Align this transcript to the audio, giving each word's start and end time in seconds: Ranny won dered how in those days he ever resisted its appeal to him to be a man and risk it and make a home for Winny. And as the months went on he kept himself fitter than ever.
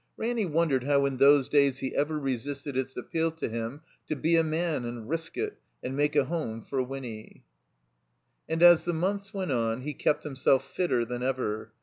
Ranny 0.17 0.47
won 0.47 0.67
dered 0.69 0.85
how 0.85 1.05
in 1.05 1.17
those 1.17 1.47
days 1.47 1.77
he 1.77 1.95
ever 1.95 2.17
resisted 2.17 2.75
its 2.75 2.97
appeal 2.97 3.29
to 3.33 3.47
him 3.47 3.81
to 4.07 4.15
be 4.15 4.35
a 4.35 4.43
man 4.43 4.83
and 4.83 5.07
risk 5.07 5.37
it 5.37 5.59
and 5.83 5.95
make 5.95 6.15
a 6.15 6.23
home 6.25 6.63
for 6.63 6.81
Winny. 6.81 7.43
And 8.49 8.63
as 8.63 8.83
the 8.85 8.93
months 8.93 9.31
went 9.31 9.51
on 9.51 9.81
he 9.81 9.93
kept 9.93 10.23
himself 10.23 10.67
fitter 10.67 11.05
than 11.05 11.21
ever. 11.21 11.71